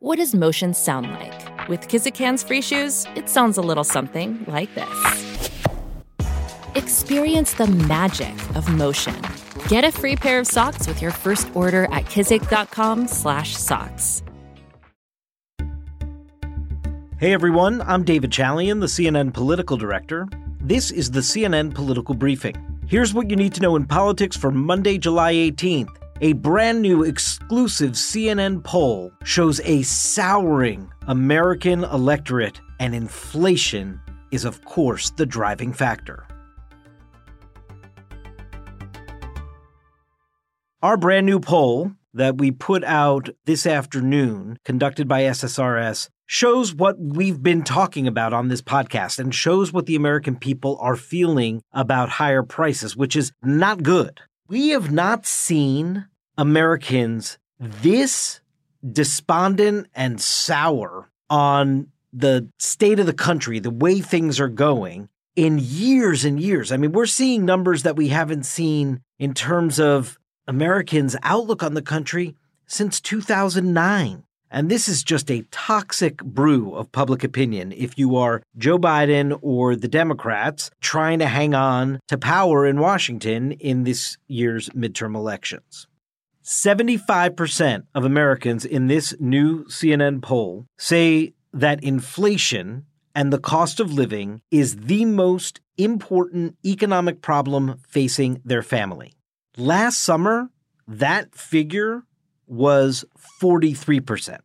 What 0.00 0.18
does 0.18 0.32
motion 0.32 0.74
sound 0.74 1.10
like? 1.10 1.68
With 1.68 1.88
Kizik 1.88 2.16
hands 2.16 2.44
free 2.44 2.62
shoes, 2.62 3.04
it 3.16 3.28
sounds 3.28 3.58
a 3.58 3.60
little 3.60 3.82
something 3.82 4.44
like 4.46 4.72
this. 4.76 5.40
Experience 6.76 7.54
the 7.54 7.66
magic 7.66 8.32
of 8.54 8.72
motion. 8.72 9.20
Get 9.66 9.82
a 9.82 9.90
free 9.90 10.14
pair 10.14 10.38
of 10.38 10.46
socks 10.46 10.86
with 10.86 11.02
your 11.02 11.10
first 11.10 11.50
order 11.52 11.86
at 11.86 12.04
kizik.com/socks. 12.04 14.22
Hey 17.18 17.32
everyone, 17.32 17.82
I'm 17.82 18.04
David 18.04 18.30
Chalian, 18.30 18.78
the 18.78 18.86
CNN 18.86 19.34
political 19.34 19.76
director. 19.76 20.28
This 20.60 20.92
is 20.92 21.10
the 21.10 21.22
CNN 21.22 21.74
political 21.74 22.14
briefing. 22.14 22.54
Here's 22.86 23.12
what 23.12 23.30
you 23.30 23.36
need 23.36 23.52
to 23.54 23.60
know 23.60 23.74
in 23.74 23.84
politics 23.84 24.36
for 24.36 24.52
Monday, 24.52 24.96
July 24.96 25.34
18th. 25.34 25.97
A 26.20 26.32
brand 26.32 26.82
new 26.82 27.04
exclusive 27.04 27.92
CNN 27.92 28.64
poll 28.64 29.12
shows 29.22 29.60
a 29.60 29.82
souring 29.82 30.90
American 31.06 31.84
electorate, 31.84 32.60
and 32.80 32.92
inflation 32.92 34.00
is, 34.32 34.44
of 34.44 34.64
course, 34.64 35.10
the 35.10 35.24
driving 35.24 35.72
factor. 35.72 36.26
Our 40.82 40.96
brand 40.96 41.24
new 41.24 41.38
poll 41.38 41.92
that 42.14 42.38
we 42.38 42.50
put 42.50 42.82
out 42.82 43.28
this 43.44 43.64
afternoon, 43.64 44.58
conducted 44.64 45.06
by 45.06 45.22
SSRS, 45.22 46.08
shows 46.26 46.74
what 46.74 46.98
we've 46.98 47.44
been 47.44 47.62
talking 47.62 48.08
about 48.08 48.32
on 48.32 48.48
this 48.48 48.60
podcast 48.60 49.20
and 49.20 49.32
shows 49.32 49.72
what 49.72 49.86
the 49.86 49.94
American 49.94 50.34
people 50.34 50.78
are 50.80 50.96
feeling 50.96 51.62
about 51.72 52.08
higher 52.08 52.42
prices, 52.42 52.96
which 52.96 53.14
is 53.14 53.30
not 53.40 53.84
good. 53.84 54.20
We 54.48 54.70
have 54.70 54.90
not 54.90 55.26
seen 55.26 56.06
Americans 56.38 57.36
this 57.60 58.40
despondent 58.90 59.88
and 59.94 60.20
sour 60.20 61.10
on 61.28 61.88
the 62.12 62.48
state 62.58 62.98
of 62.98 63.06
the 63.06 63.12
country, 63.12 63.58
the 63.58 63.70
way 63.70 64.00
things 64.00 64.40
are 64.40 64.48
going 64.48 65.08
in 65.36 65.58
years 65.60 66.24
and 66.24 66.40
years. 66.40 66.72
I 66.72 66.76
mean, 66.76 66.92
we're 66.92 67.06
seeing 67.06 67.44
numbers 67.44 67.82
that 67.82 67.96
we 67.96 68.08
haven't 68.08 68.44
seen 68.44 69.00
in 69.18 69.34
terms 69.34 69.78
of 69.78 70.18
Americans' 70.46 71.16
outlook 71.22 71.62
on 71.62 71.74
the 71.74 71.82
country 71.82 72.36
since 72.66 73.00
2009. 73.00 74.22
And 74.50 74.70
this 74.70 74.88
is 74.88 75.02
just 75.02 75.30
a 75.30 75.44
toxic 75.50 76.24
brew 76.24 76.74
of 76.74 76.90
public 76.90 77.22
opinion 77.22 77.72
if 77.72 77.98
you 77.98 78.16
are 78.16 78.42
Joe 78.56 78.78
Biden 78.78 79.38
or 79.42 79.76
the 79.76 79.88
Democrats 79.88 80.70
trying 80.80 81.18
to 81.18 81.26
hang 81.26 81.52
on 81.52 82.00
to 82.08 82.16
power 82.16 82.64
in 82.64 82.80
Washington 82.80 83.52
in 83.52 83.84
this 83.84 84.16
year's 84.26 84.70
midterm 84.70 85.14
elections. 85.14 85.87
75% 86.48 87.82
of 87.94 88.06
Americans 88.06 88.64
in 88.64 88.86
this 88.86 89.14
new 89.20 89.66
CNN 89.66 90.22
poll 90.22 90.64
say 90.78 91.34
that 91.52 91.84
inflation 91.84 92.86
and 93.14 93.30
the 93.30 93.38
cost 93.38 93.80
of 93.80 93.92
living 93.92 94.40
is 94.50 94.76
the 94.76 95.04
most 95.04 95.60
important 95.76 96.56
economic 96.64 97.20
problem 97.20 97.78
facing 97.86 98.40
their 98.46 98.62
family. 98.62 99.12
Last 99.58 99.98
summer, 99.98 100.48
that 100.86 101.34
figure 101.34 102.04
was 102.46 103.04
43%, 103.42 104.38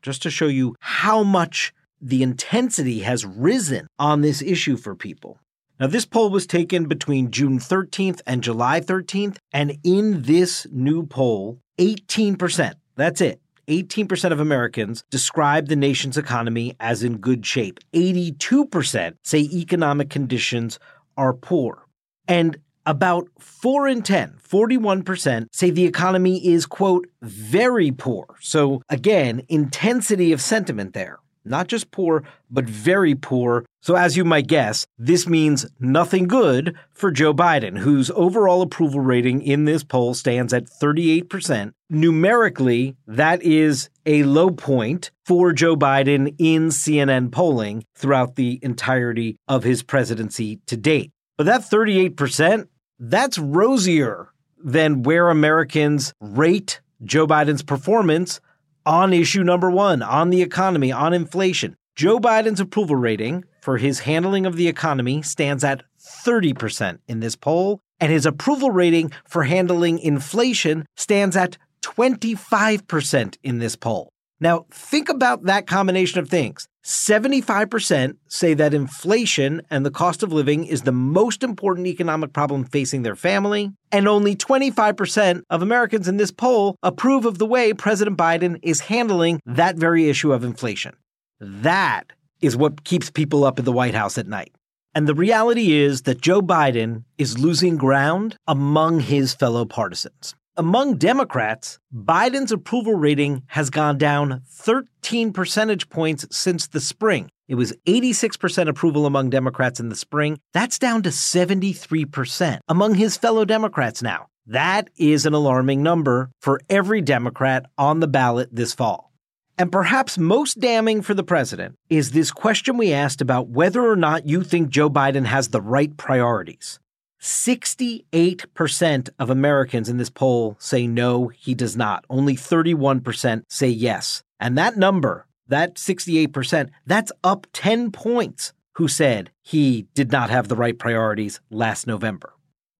just 0.00 0.22
to 0.22 0.30
show 0.30 0.46
you 0.46 0.74
how 0.80 1.22
much 1.22 1.74
the 2.00 2.22
intensity 2.22 3.00
has 3.00 3.26
risen 3.26 3.86
on 3.98 4.22
this 4.22 4.40
issue 4.40 4.78
for 4.78 4.94
people. 4.94 5.38
Now, 5.80 5.86
this 5.86 6.04
poll 6.04 6.28
was 6.28 6.46
taken 6.46 6.84
between 6.84 7.30
June 7.30 7.58
13th 7.58 8.20
and 8.26 8.42
July 8.42 8.80
13th, 8.82 9.38
and 9.50 9.78
in 9.82 10.20
this 10.22 10.66
new 10.70 11.06
poll, 11.06 11.58
18%, 11.78 12.74
that's 12.96 13.22
it, 13.22 13.40
18% 13.66 14.30
of 14.30 14.40
Americans 14.40 15.04
describe 15.08 15.68
the 15.68 15.76
nation's 15.76 16.18
economy 16.18 16.76
as 16.80 17.02
in 17.02 17.16
good 17.16 17.46
shape. 17.46 17.80
82% 17.94 19.14
say 19.24 19.38
economic 19.40 20.10
conditions 20.10 20.78
are 21.16 21.32
poor. 21.32 21.86
And 22.28 22.58
about 22.84 23.28
4 23.38 23.88
in 23.88 24.02
10, 24.02 24.36
41%, 24.46 25.46
say 25.50 25.70
the 25.70 25.86
economy 25.86 26.46
is, 26.46 26.66
quote, 26.66 27.06
very 27.22 27.90
poor. 27.90 28.26
So 28.40 28.82
again, 28.90 29.46
intensity 29.48 30.32
of 30.32 30.42
sentiment 30.42 30.92
there. 30.92 31.20
Not 31.44 31.68
just 31.68 31.90
poor, 31.90 32.22
but 32.50 32.64
very 32.66 33.14
poor. 33.14 33.64
So, 33.80 33.96
as 33.96 34.16
you 34.16 34.24
might 34.24 34.46
guess, 34.46 34.86
this 34.98 35.26
means 35.26 35.66
nothing 35.78 36.28
good 36.28 36.76
for 36.92 37.10
Joe 37.10 37.32
Biden, 37.32 37.78
whose 37.78 38.10
overall 38.10 38.60
approval 38.60 39.00
rating 39.00 39.42
in 39.42 39.64
this 39.64 39.82
poll 39.82 40.12
stands 40.14 40.52
at 40.52 40.66
38%. 40.66 41.72
Numerically, 41.88 42.96
that 43.06 43.42
is 43.42 43.88
a 44.04 44.22
low 44.24 44.50
point 44.50 45.10
for 45.24 45.52
Joe 45.52 45.76
Biden 45.76 46.34
in 46.38 46.68
CNN 46.68 47.32
polling 47.32 47.84
throughout 47.96 48.36
the 48.36 48.58
entirety 48.62 49.36
of 49.48 49.64
his 49.64 49.82
presidency 49.82 50.60
to 50.66 50.76
date. 50.76 51.10
But 51.38 51.44
that 51.46 51.62
38%, 51.62 52.68
that's 52.98 53.38
rosier 53.38 54.28
than 54.62 55.02
where 55.02 55.30
Americans 55.30 56.12
rate 56.20 56.80
Joe 57.02 57.26
Biden's 57.26 57.62
performance 57.62 58.40
on 58.86 59.12
issue 59.12 59.42
number 59.44 59.70
one, 59.70 60.02
on 60.02 60.30
the 60.30 60.42
economy, 60.42 60.92
on 60.92 61.12
inflation. 61.12 61.76
Joe 61.96 62.18
Biden's 62.18 62.60
approval 62.60 62.96
rating 62.96 63.44
for 63.60 63.76
his 63.76 64.00
handling 64.00 64.46
of 64.46 64.56
the 64.56 64.68
economy 64.68 65.22
stands 65.22 65.64
at 65.64 65.82
30% 66.00 66.98
in 67.08 67.20
this 67.20 67.36
poll, 67.36 67.80
and 68.00 68.10
his 68.10 68.26
approval 68.26 68.70
rating 68.70 69.12
for 69.28 69.42
handling 69.42 69.98
inflation 69.98 70.86
stands 70.96 71.36
at 71.36 71.58
25% 71.82 73.36
in 73.42 73.58
this 73.58 73.76
poll. 73.76 74.12
Now, 74.40 74.64
think 74.70 75.10
about 75.10 75.44
that 75.44 75.66
combination 75.66 76.18
of 76.18 76.28
things. 76.28 76.66
75% 76.84 78.16
say 78.26 78.54
that 78.54 78.72
inflation 78.72 79.60
and 79.68 79.84
the 79.84 79.90
cost 79.90 80.22
of 80.22 80.32
living 80.32 80.64
is 80.64 80.82
the 80.82 80.92
most 80.92 81.42
important 81.42 81.86
economic 81.86 82.32
problem 82.32 82.64
facing 82.64 83.02
their 83.02 83.16
family, 83.16 83.70
and 83.92 84.08
only 84.08 84.34
25% 84.34 85.42
of 85.50 85.60
Americans 85.60 86.08
in 86.08 86.16
this 86.16 86.30
poll 86.30 86.76
approve 86.82 87.26
of 87.26 87.36
the 87.36 87.46
way 87.46 87.74
President 87.74 88.16
Biden 88.16 88.58
is 88.62 88.80
handling 88.80 89.40
that 89.44 89.76
very 89.76 90.08
issue 90.08 90.32
of 90.32 90.42
inflation. 90.42 90.94
That 91.38 92.12
is 92.40 92.56
what 92.56 92.84
keeps 92.84 93.10
people 93.10 93.44
up 93.44 93.58
in 93.58 93.66
the 93.66 93.72
White 93.72 93.94
House 93.94 94.16
at 94.16 94.26
night. 94.26 94.52
And 94.94 95.06
the 95.06 95.14
reality 95.14 95.72
is 95.72 96.02
that 96.02 96.20
Joe 96.20 96.40
Biden 96.40 97.04
is 97.18 97.38
losing 97.38 97.76
ground 97.76 98.36
among 98.48 99.00
his 99.00 99.34
fellow 99.34 99.64
partisans. 99.64 100.34
Among 100.56 100.96
Democrats, 100.96 101.78
Biden's 101.94 102.50
approval 102.50 102.94
rating 102.94 103.44
has 103.46 103.70
gone 103.70 103.98
down 103.98 104.42
13 104.48 105.32
percentage 105.32 105.88
points 105.88 106.26
since 106.32 106.66
the 106.66 106.80
spring. 106.80 107.30
It 107.46 107.54
was 107.54 107.72
86% 107.86 108.68
approval 108.68 109.06
among 109.06 109.30
Democrats 109.30 109.78
in 109.78 109.90
the 109.90 109.96
spring. 109.96 110.40
That's 110.52 110.78
down 110.78 111.02
to 111.04 111.10
73% 111.10 112.58
among 112.68 112.94
his 112.94 113.16
fellow 113.16 113.44
Democrats 113.44 114.02
now. 114.02 114.26
That 114.46 114.90
is 114.96 115.24
an 115.24 115.34
alarming 115.34 115.84
number 115.84 116.30
for 116.40 116.60
every 116.68 117.00
Democrat 117.00 117.66
on 117.78 118.00
the 118.00 118.08
ballot 118.08 118.48
this 118.52 118.74
fall. 118.74 119.12
And 119.56 119.70
perhaps 119.70 120.18
most 120.18 120.58
damning 120.58 121.00
for 121.00 121.14
the 121.14 121.22
president 121.22 121.76
is 121.88 122.10
this 122.10 122.32
question 122.32 122.76
we 122.76 122.92
asked 122.92 123.20
about 123.20 123.48
whether 123.48 123.88
or 123.88 123.96
not 123.96 124.26
you 124.26 124.42
think 124.42 124.70
Joe 124.70 124.90
Biden 124.90 125.26
has 125.26 125.48
the 125.48 125.60
right 125.60 125.96
priorities. 125.96 126.80
68% 127.20 129.10
of 129.18 129.30
Americans 129.30 129.88
in 129.88 129.98
this 129.98 130.10
poll 130.10 130.56
say 130.58 130.86
no, 130.86 131.28
he 131.28 131.54
does 131.54 131.76
not. 131.76 132.04
Only 132.08 132.34
31% 132.34 133.44
say 133.48 133.68
yes. 133.68 134.22
And 134.38 134.56
that 134.56 134.76
number, 134.76 135.26
that 135.48 135.74
68%, 135.74 136.70
that's 136.86 137.12
up 137.22 137.46
10 137.52 137.92
points 137.92 138.52
who 138.74 138.88
said 138.88 139.30
he 139.42 139.86
did 139.94 140.10
not 140.10 140.30
have 140.30 140.48
the 140.48 140.56
right 140.56 140.78
priorities 140.78 141.40
last 141.50 141.86
November. 141.86 142.32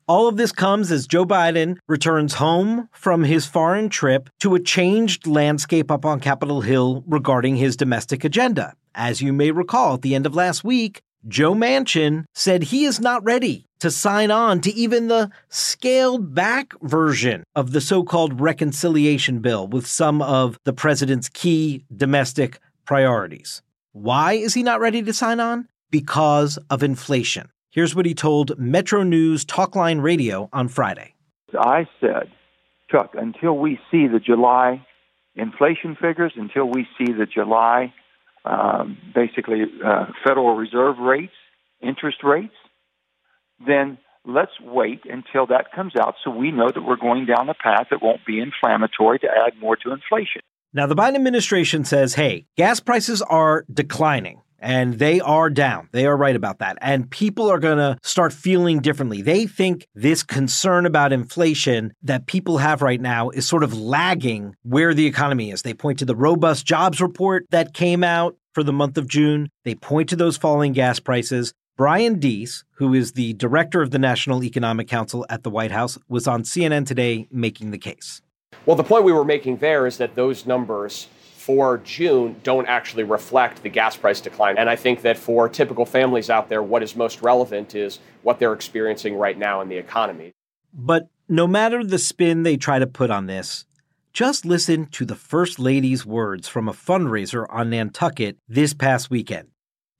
All 0.08 0.26
of 0.26 0.36
this 0.36 0.50
comes 0.50 0.90
as 0.90 1.06
Joe 1.06 1.24
Biden 1.24 1.78
returns 1.86 2.34
home 2.34 2.88
from 2.90 3.22
his 3.22 3.46
foreign 3.46 3.88
trip 3.88 4.28
to 4.40 4.56
a 4.56 4.60
changed 4.60 5.26
landscape 5.26 5.88
up 5.90 6.04
on 6.04 6.18
Capitol 6.18 6.62
Hill 6.62 7.04
regarding 7.06 7.56
his 7.56 7.76
domestic 7.76 8.24
agenda. 8.24 8.74
As 8.92 9.22
you 9.22 9.32
may 9.32 9.52
recall, 9.52 9.94
at 9.94 10.02
the 10.02 10.16
end 10.16 10.26
of 10.26 10.34
last 10.34 10.64
week, 10.64 11.00
Joe 11.28 11.54
Manchin 11.54 12.24
said 12.34 12.64
he 12.64 12.86
is 12.86 12.98
not 12.98 13.22
ready 13.22 13.66
to 13.80 13.90
sign 13.90 14.30
on 14.30 14.60
to 14.60 14.72
even 14.72 15.08
the 15.08 15.30
scaled 15.48 16.34
back 16.34 16.72
version 16.82 17.44
of 17.54 17.72
the 17.72 17.80
so 17.80 18.02
called 18.02 18.40
reconciliation 18.40 19.40
bill 19.40 19.66
with 19.66 19.86
some 19.86 20.22
of 20.22 20.58
the 20.64 20.72
president's 20.72 21.28
key 21.28 21.84
domestic 21.94 22.58
priorities. 22.84 23.62
Why 23.92 24.34
is 24.34 24.54
he 24.54 24.62
not 24.62 24.80
ready 24.80 25.02
to 25.02 25.12
sign 25.12 25.40
on? 25.40 25.68
Because 25.90 26.58
of 26.68 26.82
inflation. 26.82 27.48
Here's 27.70 27.94
what 27.94 28.06
he 28.06 28.14
told 28.14 28.58
Metro 28.58 29.02
News 29.02 29.44
Talkline 29.44 30.02
Radio 30.02 30.48
on 30.52 30.68
Friday. 30.68 31.14
I 31.58 31.88
said, 32.00 32.30
Chuck, 32.90 33.14
until 33.14 33.56
we 33.56 33.78
see 33.90 34.06
the 34.06 34.20
July 34.20 34.84
inflation 35.34 35.96
figures, 36.00 36.32
until 36.36 36.66
we 36.66 36.86
see 36.98 37.12
the 37.12 37.26
July 37.26 37.92
um, 38.44 38.98
basically 39.14 39.62
uh, 39.84 40.06
Federal 40.26 40.56
Reserve 40.56 40.98
rates, 40.98 41.32
interest 41.80 42.18
rates, 42.24 42.54
then 43.66 43.98
let's 44.24 44.52
wait 44.60 45.02
until 45.04 45.46
that 45.46 45.72
comes 45.74 45.92
out 45.98 46.14
so 46.22 46.30
we 46.30 46.50
know 46.50 46.70
that 46.72 46.82
we're 46.82 46.96
going 46.96 47.26
down 47.26 47.48
a 47.48 47.54
path 47.54 47.86
that 47.90 48.02
won't 48.02 48.24
be 48.26 48.40
inflammatory 48.40 49.18
to 49.18 49.28
add 49.28 49.58
more 49.60 49.76
to 49.76 49.92
inflation. 49.92 50.42
Now, 50.72 50.86
the 50.86 50.94
Biden 50.94 51.16
administration 51.16 51.84
says, 51.84 52.14
hey, 52.14 52.46
gas 52.56 52.80
prices 52.80 53.22
are 53.22 53.64
declining. 53.72 54.42
And 54.62 54.98
they 54.98 55.20
are 55.20 55.48
down. 55.48 55.88
They 55.90 56.04
are 56.04 56.14
right 56.14 56.36
about 56.36 56.58
that. 56.58 56.76
And 56.82 57.10
people 57.10 57.50
are 57.50 57.58
going 57.58 57.78
to 57.78 57.98
start 58.02 58.30
feeling 58.30 58.80
differently. 58.80 59.22
They 59.22 59.46
think 59.46 59.86
this 59.94 60.22
concern 60.22 60.84
about 60.84 61.14
inflation 61.14 61.94
that 62.02 62.26
people 62.26 62.58
have 62.58 62.82
right 62.82 63.00
now 63.00 63.30
is 63.30 63.48
sort 63.48 63.64
of 63.64 63.72
lagging 63.72 64.54
where 64.62 64.92
the 64.92 65.06
economy 65.06 65.50
is. 65.50 65.62
They 65.62 65.72
point 65.72 66.00
to 66.00 66.04
the 66.04 66.14
robust 66.14 66.66
jobs 66.66 67.00
report 67.00 67.46
that 67.48 67.72
came 67.72 68.04
out 68.04 68.36
for 68.52 68.62
the 68.62 68.72
month 68.72 68.98
of 68.98 69.08
June. 69.08 69.48
They 69.64 69.74
point 69.74 70.10
to 70.10 70.16
those 70.16 70.36
falling 70.36 70.74
gas 70.74 71.00
prices. 71.00 71.54
Brian 71.80 72.18
Deese, 72.18 72.62
who 72.72 72.92
is 72.92 73.12
the 73.12 73.32
director 73.32 73.80
of 73.80 73.90
the 73.90 73.98
National 73.98 74.44
Economic 74.44 74.86
Council 74.86 75.24
at 75.30 75.44
the 75.44 75.48
White 75.48 75.70
House, 75.70 75.96
was 76.10 76.26
on 76.26 76.42
CNN 76.42 76.84
today 76.84 77.26
making 77.32 77.70
the 77.70 77.78
case. 77.78 78.20
Well, 78.66 78.76
the 78.76 78.84
point 78.84 79.04
we 79.04 79.14
were 79.14 79.24
making 79.24 79.56
there 79.56 79.86
is 79.86 79.96
that 79.96 80.14
those 80.14 80.44
numbers 80.44 81.08
for 81.38 81.78
June 81.78 82.36
don't 82.42 82.66
actually 82.66 83.04
reflect 83.04 83.62
the 83.62 83.70
gas 83.70 83.96
price 83.96 84.20
decline. 84.20 84.58
And 84.58 84.68
I 84.68 84.76
think 84.76 85.00
that 85.00 85.16
for 85.16 85.48
typical 85.48 85.86
families 85.86 86.28
out 86.28 86.50
there, 86.50 86.62
what 86.62 86.82
is 86.82 86.96
most 86.96 87.22
relevant 87.22 87.74
is 87.74 87.98
what 88.20 88.38
they're 88.38 88.52
experiencing 88.52 89.16
right 89.16 89.38
now 89.38 89.62
in 89.62 89.70
the 89.70 89.78
economy. 89.78 90.32
But 90.74 91.08
no 91.30 91.46
matter 91.46 91.82
the 91.82 91.98
spin 91.98 92.42
they 92.42 92.58
try 92.58 92.78
to 92.78 92.86
put 92.86 93.10
on 93.10 93.24
this, 93.24 93.64
just 94.12 94.44
listen 94.44 94.84
to 94.88 95.06
the 95.06 95.16
First 95.16 95.58
Lady's 95.58 96.04
words 96.04 96.46
from 96.46 96.68
a 96.68 96.74
fundraiser 96.74 97.46
on 97.48 97.70
Nantucket 97.70 98.36
this 98.46 98.74
past 98.74 99.08
weekend. 99.08 99.48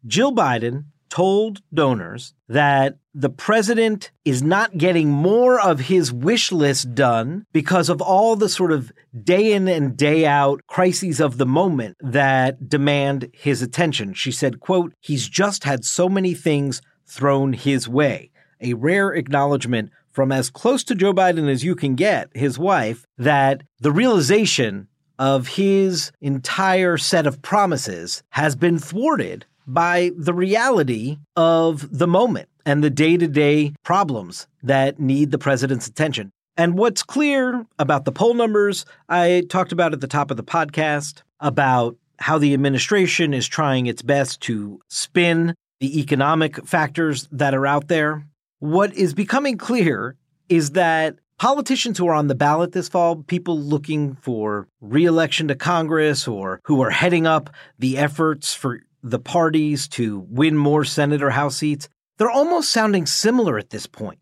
Jill 0.06 0.34
Biden 0.34 0.84
told 1.10 1.60
donors 1.74 2.34
that 2.48 2.96
the 3.12 3.28
president 3.28 4.12
is 4.24 4.42
not 4.42 4.78
getting 4.78 5.10
more 5.10 5.60
of 5.60 5.80
his 5.80 6.12
wish 6.12 6.52
list 6.52 6.94
done 6.94 7.44
because 7.52 7.88
of 7.88 8.00
all 8.00 8.36
the 8.36 8.48
sort 8.48 8.72
of 8.72 8.92
day 9.22 9.52
in 9.52 9.68
and 9.68 9.96
day 9.96 10.24
out 10.24 10.62
crises 10.66 11.20
of 11.20 11.36
the 11.36 11.46
moment 11.46 11.96
that 12.00 12.68
demand 12.68 13.28
his 13.32 13.60
attention. 13.60 14.14
She 14.14 14.32
said, 14.32 14.60
quote, 14.60 14.94
he's 15.00 15.28
just 15.28 15.64
had 15.64 15.84
so 15.84 16.08
many 16.08 16.34
things 16.34 16.80
thrown 17.06 17.52
his 17.52 17.88
way. 17.88 18.30
A 18.60 18.74
rare 18.74 19.12
acknowledgement 19.12 19.90
from 20.12 20.32
as 20.32 20.50
close 20.50 20.84
to 20.84 20.94
Joe 20.94 21.12
Biden 21.12 21.48
as 21.50 21.64
you 21.64 21.74
can 21.74 21.94
get, 21.94 22.30
his 22.34 22.58
wife, 22.58 23.06
that 23.16 23.62
the 23.80 23.92
realization 23.92 24.88
of 25.20 25.46
his 25.46 26.10
entire 26.22 26.96
set 26.96 27.26
of 27.26 27.42
promises 27.42 28.22
has 28.30 28.56
been 28.56 28.78
thwarted 28.78 29.44
by 29.66 30.10
the 30.16 30.34
reality 30.34 31.18
of 31.36 31.96
the 31.96 32.08
moment 32.08 32.48
and 32.64 32.82
the 32.82 32.90
day 32.90 33.18
to 33.18 33.28
day 33.28 33.74
problems 33.84 34.48
that 34.62 34.98
need 34.98 35.30
the 35.30 35.38
president's 35.38 35.86
attention. 35.86 36.32
And 36.56 36.76
what's 36.76 37.02
clear 37.02 37.66
about 37.78 38.06
the 38.06 38.12
poll 38.12 38.34
numbers, 38.34 38.86
I 39.08 39.44
talked 39.48 39.72
about 39.72 39.92
at 39.92 40.00
the 40.00 40.08
top 40.08 40.30
of 40.30 40.38
the 40.38 40.42
podcast 40.42 41.22
about 41.38 41.96
how 42.18 42.38
the 42.38 42.54
administration 42.54 43.34
is 43.34 43.46
trying 43.46 43.86
its 43.86 44.02
best 44.02 44.40
to 44.42 44.80
spin 44.88 45.54
the 45.80 46.00
economic 46.00 46.66
factors 46.66 47.28
that 47.30 47.54
are 47.54 47.66
out 47.66 47.88
there. 47.88 48.26
What 48.58 48.94
is 48.94 49.14
becoming 49.14 49.58
clear 49.58 50.16
is 50.48 50.70
that 50.72 51.16
politicians 51.40 51.96
who 51.96 52.06
are 52.06 52.14
on 52.14 52.26
the 52.26 52.34
ballot 52.34 52.72
this 52.72 52.90
fall, 52.90 53.16
people 53.16 53.58
looking 53.58 54.14
for 54.16 54.68
reelection 54.82 55.48
to 55.48 55.54
Congress 55.54 56.28
or 56.28 56.60
who 56.64 56.82
are 56.82 56.90
heading 56.90 57.26
up 57.26 57.48
the 57.78 57.96
efforts 57.96 58.52
for 58.52 58.80
the 59.02 59.18
parties 59.18 59.88
to 59.88 60.18
win 60.28 60.54
more 60.54 60.84
Senate 60.84 61.22
or 61.22 61.30
House 61.30 61.56
seats, 61.56 61.88
they're 62.18 62.30
almost 62.30 62.68
sounding 62.68 63.06
similar 63.06 63.56
at 63.58 63.70
this 63.70 63.86
point. 63.86 64.18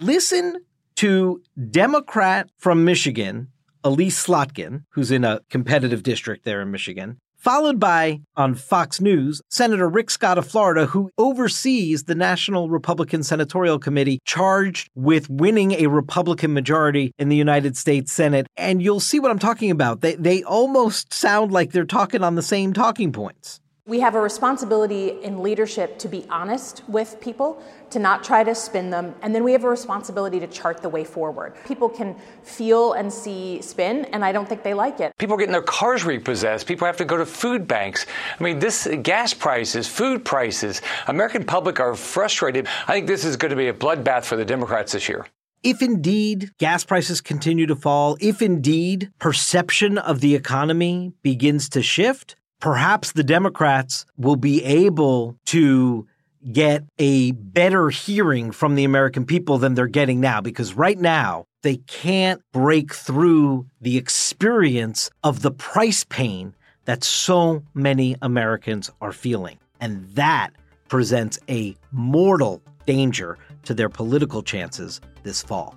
Listen 0.00 0.64
to 0.96 1.42
Democrat 1.70 2.48
from 2.56 2.86
Michigan, 2.86 3.48
Elissa 3.84 4.30
Slotkin, 4.30 4.84
who's 4.92 5.10
in 5.10 5.24
a 5.24 5.40
competitive 5.50 6.02
district 6.02 6.46
there 6.46 6.62
in 6.62 6.70
Michigan, 6.70 7.18
followed 7.42 7.80
by, 7.80 8.20
on 8.36 8.54
Fox 8.54 9.00
News, 9.00 9.42
Senator 9.50 9.88
Rick 9.88 10.10
Scott 10.10 10.38
of 10.38 10.46
Florida, 10.46 10.86
who 10.86 11.10
oversees 11.18 12.04
the 12.04 12.14
National 12.14 12.70
Republican 12.70 13.24
Senatorial 13.24 13.80
Committee 13.80 14.20
charged 14.24 14.88
with 14.94 15.28
winning 15.28 15.72
a 15.72 15.88
Republican 15.88 16.54
majority 16.54 17.12
in 17.18 17.28
the 17.28 17.36
United 17.36 17.76
States 17.76 18.12
Senate. 18.12 18.46
And 18.56 18.80
you'll 18.80 19.00
see 19.00 19.18
what 19.18 19.32
I'm 19.32 19.40
talking 19.40 19.72
about. 19.72 20.02
They, 20.02 20.14
they 20.14 20.44
almost 20.44 21.12
sound 21.12 21.50
like 21.50 21.72
they're 21.72 21.84
talking 21.84 22.22
on 22.22 22.36
the 22.36 22.42
same 22.42 22.72
talking 22.72 23.10
points. 23.10 23.61
We 23.84 23.98
have 23.98 24.14
a 24.14 24.20
responsibility 24.20 25.08
in 25.08 25.42
leadership 25.42 25.98
to 25.98 26.08
be 26.08 26.24
honest 26.30 26.84
with 26.86 27.20
people, 27.20 27.60
to 27.90 27.98
not 27.98 28.22
try 28.22 28.44
to 28.44 28.54
spin 28.54 28.90
them, 28.90 29.12
and 29.22 29.34
then 29.34 29.42
we 29.42 29.50
have 29.50 29.64
a 29.64 29.68
responsibility 29.68 30.38
to 30.38 30.46
chart 30.46 30.82
the 30.82 30.88
way 30.88 31.02
forward. 31.02 31.56
People 31.66 31.88
can 31.88 32.14
feel 32.44 32.92
and 32.92 33.12
see 33.12 33.60
spin, 33.60 34.04
and 34.12 34.24
I 34.24 34.30
don't 34.30 34.48
think 34.48 34.62
they 34.62 34.72
like 34.72 35.00
it. 35.00 35.12
People 35.18 35.34
are 35.34 35.38
getting 35.38 35.52
their 35.52 35.62
cars 35.62 36.04
repossessed. 36.04 36.68
People 36.68 36.86
have 36.86 36.96
to 36.98 37.04
go 37.04 37.16
to 37.16 37.26
food 37.26 37.66
banks. 37.66 38.06
I 38.38 38.44
mean, 38.44 38.60
this 38.60 38.86
gas 39.02 39.34
prices, 39.34 39.88
food 39.88 40.24
prices, 40.24 40.80
American 41.08 41.42
public 41.42 41.80
are 41.80 41.96
frustrated. 41.96 42.68
I 42.86 42.92
think 42.92 43.08
this 43.08 43.24
is 43.24 43.36
going 43.36 43.50
to 43.50 43.56
be 43.56 43.66
a 43.66 43.74
bloodbath 43.74 44.26
for 44.26 44.36
the 44.36 44.44
Democrats 44.44 44.92
this 44.92 45.08
year. 45.08 45.26
If 45.64 45.82
indeed 45.82 46.52
gas 46.58 46.84
prices 46.84 47.20
continue 47.20 47.66
to 47.66 47.74
fall, 47.74 48.16
if 48.20 48.42
indeed 48.42 49.10
perception 49.18 49.98
of 49.98 50.20
the 50.20 50.36
economy 50.36 51.14
begins 51.22 51.68
to 51.70 51.82
shift, 51.82 52.36
perhaps 52.62 53.10
the 53.12 53.24
Democrats 53.24 54.06
will 54.16 54.36
be 54.36 54.64
able 54.64 55.36
to 55.44 56.06
get 56.52 56.84
a 56.98 57.32
better 57.32 57.90
hearing 57.90 58.52
from 58.52 58.76
the 58.76 58.84
American 58.84 59.26
people 59.26 59.58
than 59.58 59.74
they're 59.74 59.86
getting 59.88 60.20
now 60.20 60.40
because 60.40 60.74
right 60.74 60.98
now 60.98 61.44
they 61.62 61.76
can't 61.76 62.40
break 62.52 62.94
through 62.94 63.66
the 63.80 63.96
experience 63.96 65.10
of 65.24 65.42
the 65.42 65.50
price 65.50 66.04
pain 66.04 66.54
that 66.84 67.02
so 67.04 67.62
many 67.74 68.16
Americans 68.22 68.90
are 69.00 69.12
feeling. 69.12 69.58
And 69.80 70.08
that 70.10 70.50
presents 70.88 71.40
a 71.48 71.76
mortal 71.90 72.62
danger 72.86 73.38
to 73.64 73.74
their 73.74 73.88
political 73.88 74.42
chances 74.42 75.00
this 75.24 75.42
fall. 75.42 75.76